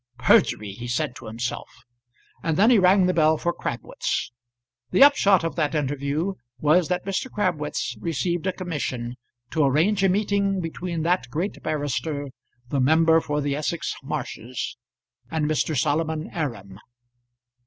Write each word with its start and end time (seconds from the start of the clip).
"Perjury!" 0.17 0.71
he 0.71 0.87
said 0.87 1.15
to 1.17 1.27
himself, 1.27 1.69
and 2.41 2.57
then 2.57 2.71
he 2.71 2.79
rang 2.79 3.05
the 3.05 3.13
bell 3.13 3.37
for 3.37 3.53
Crabwitz. 3.53 4.31
The 4.89 5.03
upshot 5.03 5.43
of 5.43 5.55
that 5.57 5.75
interview 5.75 6.33
was 6.57 6.87
that 6.87 7.05
Mr. 7.05 7.29
Crabwitz 7.29 7.95
received 7.99 8.47
a 8.47 8.51
commission 8.51 9.13
to 9.51 9.63
arrange 9.63 10.03
a 10.03 10.09
meeting 10.09 10.59
between 10.59 11.03
that 11.03 11.29
great 11.29 11.61
barrister, 11.61 12.29
the 12.69 12.79
member 12.79 13.21
for 13.21 13.41
the 13.41 13.55
Essex 13.55 13.93
Marshes, 14.01 14.75
and 15.29 15.45
Mr. 15.45 15.77
Solomon 15.79 16.31
Aram. 16.33 16.79